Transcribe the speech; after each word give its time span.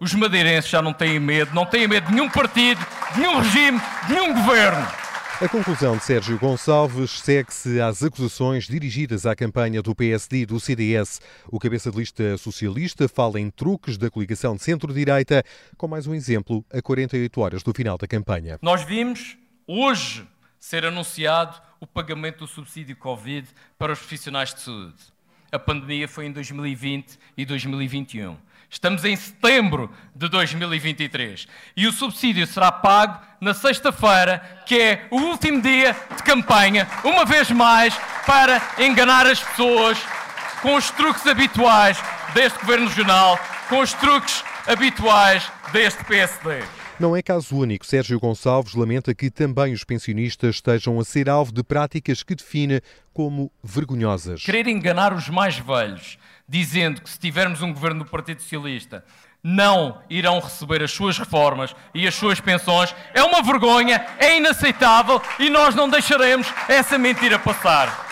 Os 0.00 0.14
madeirenses 0.14 0.70
já 0.70 0.80
não 0.80 0.94
têm 0.94 1.20
medo, 1.20 1.54
não 1.54 1.66
têm 1.66 1.86
medo 1.86 2.06
de 2.06 2.14
nenhum 2.14 2.30
partido, 2.30 2.80
de 3.12 3.20
nenhum 3.20 3.38
regime, 3.38 3.78
de 4.06 4.14
nenhum 4.14 4.32
governo. 4.32 4.88
A 5.42 5.46
conclusão 5.46 5.94
de 5.98 6.02
Sérgio 6.02 6.38
Gonçalves 6.38 7.20
segue-se 7.20 7.78
às 7.82 8.02
acusações 8.02 8.66
dirigidas 8.66 9.26
à 9.26 9.36
campanha 9.36 9.82
do 9.82 9.94
PSD 9.94 10.38
e 10.38 10.46
do 10.46 10.58
CDS. 10.58 11.20
O 11.48 11.58
cabeça 11.58 11.90
de 11.90 11.98
lista 11.98 12.38
socialista 12.38 13.06
fala 13.10 13.38
em 13.38 13.50
truques 13.50 13.98
da 13.98 14.10
coligação 14.10 14.56
de 14.56 14.62
centro-direita, 14.62 15.44
com 15.76 15.86
mais 15.86 16.06
um 16.06 16.14
exemplo 16.14 16.64
a 16.72 16.80
48 16.80 17.38
horas 17.38 17.62
do 17.62 17.74
final 17.74 17.98
da 17.98 18.06
campanha. 18.06 18.58
Nós 18.62 18.82
vimos 18.82 19.36
hoje 19.66 20.26
ser 20.58 20.86
anunciado 20.86 21.60
o 21.78 21.86
pagamento 21.86 22.38
do 22.38 22.46
subsídio 22.46 22.96
Covid 22.96 23.46
para 23.78 23.92
os 23.92 23.98
profissionais 23.98 24.54
de 24.54 24.60
saúde. 24.60 25.19
A 25.52 25.58
pandemia 25.58 26.06
foi 26.06 26.26
em 26.26 26.32
2020 26.32 27.18
e 27.36 27.44
2021. 27.44 28.36
Estamos 28.68 29.04
em 29.04 29.16
setembro 29.16 29.92
de 30.14 30.28
2023 30.28 31.48
e 31.76 31.88
o 31.88 31.92
subsídio 31.92 32.46
será 32.46 32.70
pago 32.70 33.20
na 33.40 33.52
sexta-feira, 33.52 34.38
que 34.64 34.80
é 34.80 35.06
o 35.10 35.16
último 35.16 35.60
dia 35.60 35.96
de 36.16 36.22
campanha, 36.22 36.86
uma 37.02 37.24
vez 37.24 37.50
mais, 37.50 37.98
para 38.24 38.62
enganar 38.78 39.26
as 39.26 39.42
pessoas 39.42 39.98
com 40.62 40.76
os 40.76 40.88
truques 40.92 41.26
habituais 41.26 42.00
deste 42.32 42.60
Governo 42.60 42.86
Regional, 42.86 43.40
com 43.68 43.80
os 43.80 43.92
truques 43.92 44.44
habituais 44.68 45.50
deste 45.72 46.04
PSD. 46.04 46.79
Não 47.00 47.16
é 47.16 47.22
caso 47.22 47.56
único. 47.56 47.86
Sérgio 47.86 48.20
Gonçalves 48.20 48.74
lamenta 48.74 49.14
que 49.14 49.30
também 49.30 49.72
os 49.72 49.84
pensionistas 49.84 50.56
estejam 50.56 51.00
a 51.00 51.04
ser 51.04 51.30
alvo 51.30 51.50
de 51.50 51.62
práticas 51.62 52.22
que 52.22 52.34
define 52.34 52.82
como 53.14 53.50
vergonhosas. 53.64 54.42
Querer 54.42 54.66
enganar 54.66 55.14
os 55.14 55.30
mais 55.30 55.56
velhos, 55.56 56.18
dizendo 56.46 57.00
que 57.00 57.08
se 57.08 57.18
tivermos 57.18 57.62
um 57.62 57.72
governo 57.72 58.04
do 58.04 58.10
Partido 58.10 58.42
Socialista 58.42 59.02
não 59.42 60.02
irão 60.10 60.40
receber 60.40 60.82
as 60.82 60.90
suas 60.90 61.16
reformas 61.16 61.74
e 61.94 62.06
as 62.06 62.14
suas 62.14 62.38
pensões, 62.38 62.94
é 63.14 63.22
uma 63.22 63.42
vergonha, 63.42 64.04
é 64.18 64.36
inaceitável 64.36 65.22
e 65.38 65.48
nós 65.48 65.74
não 65.74 65.88
deixaremos 65.88 66.52
essa 66.68 66.98
mentira 66.98 67.38
passar. 67.38 68.09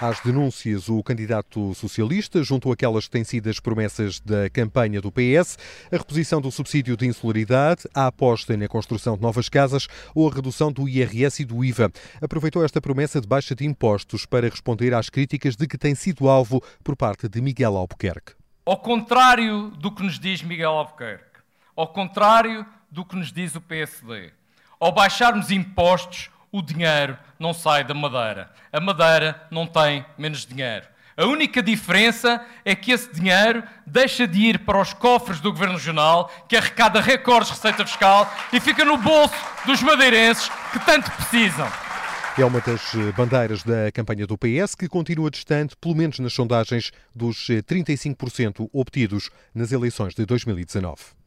Às 0.00 0.18
denúncias, 0.20 0.88
o 0.88 1.02
candidato 1.02 1.74
socialista, 1.74 2.42
junto 2.42 2.72
àquelas 2.72 3.04
que 3.04 3.10
têm 3.10 3.22
sido 3.22 3.50
as 3.50 3.60
promessas 3.60 4.18
da 4.18 4.48
campanha 4.48 4.98
do 4.98 5.12
PS, 5.12 5.58
a 5.92 5.98
reposição 5.98 6.40
do 6.40 6.50
subsídio 6.50 6.96
de 6.96 7.06
insularidade, 7.06 7.82
a 7.94 8.06
aposta 8.06 8.56
na 8.56 8.66
construção 8.66 9.14
de 9.14 9.20
novas 9.20 9.50
casas 9.50 9.88
ou 10.14 10.26
a 10.26 10.34
redução 10.34 10.72
do 10.72 10.88
IRS 10.88 11.42
e 11.42 11.44
do 11.44 11.62
IVA. 11.62 11.92
Aproveitou 12.18 12.64
esta 12.64 12.80
promessa 12.80 13.20
de 13.20 13.28
baixa 13.28 13.54
de 13.54 13.66
impostos 13.66 14.24
para 14.24 14.48
responder 14.48 14.94
às 14.94 15.10
críticas 15.10 15.54
de 15.54 15.66
que 15.66 15.76
tem 15.76 15.94
sido 15.94 16.30
alvo 16.30 16.62
por 16.82 16.96
parte 16.96 17.28
de 17.28 17.42
Miguel 17.42 17.76
Albuquerque. 17.76 18.32
Ao 18.64 18.78
contrário 18.78 19.68
do 19.72 19.94
que 19.94 20.02
nos 20.02 20.18
diz 20.18 20.42
Miguel 20.42 20.70
Albuquerque, 20.70 21.40
ao 21.76 21.88
contrário 21.88 22.64
do 22.90 23.04
que 23.04 23.16
nos 23.16 23.30
diz 23.30 23.54
o 23.54 23.60
PSD, 23.60 24.32
ao 24.80 24.92
baixarmos 24.92 25.50
impostos, 25.50 26.30
o 26.52 26.62
dinheiro 26.62 27.16
não 27.38 27.52
sai 27.52 27.84
da 27.84 27.94
Madeira. 27.94 28.50
A 28.72 28.80
Madeira 28.80 29.40
não 29.50 29.66
tem 29.66 30.04
menos 30.18 30.44
dinheiro. 30.44 30.86
A 31.16 31.26
única 31.26 31.62
diferença 31.62 32.44
é 32.64 32.74
que 32.74 32.92
esse 32.92 33.12
dinheiro 33.12 33.62
deixa 33.86 34.26
de 34.26 34.40
ir 34.40 34.60
para 34.60 34.80
os 34.80 34.92
cofres 34.94 35.38
do 35.40 35.52
Governo 35.52 35.74
Regional, 35.74 36.30
que 36.48 36.56
arrecada 36.56 37.00
recordes 37.00 37.48
de 37.50 37.56
receita 37.56 37.84
fiscal, 37.84 38.32
e 38.52 38.58
fica 38.58 38.84
no 38.84 38.96
bolso 38.96 39.34
dos 39.66 39.82
madeirenses 39.82 40.48
que 40.72 40.78
tanto 40.78 41.10
precisam. 41.10 41.70
É 42.38 42.44
uma 42.44 42.60
das 42.60 42.94
bandeiras 43.14 43.62
da 43.62 43.92
campanha 43.92 44.26
do 44.26 44.38
PS 44.38 44.74
que 44.74 44.88
continua 44.88 45.30
distante, 45.30 45.76
pelo 45.76 45.94
menos 45.94 46.18
nas 46.20 46.32
sondagens, 46.32 46.90
dos 47.14 47.48
35% 47.48 48.70
obtidos 48.72 49.28
nas 49.54 49.72
eleições 49.72 50.14
de 50.14 50.24
2019. 50.24 51.19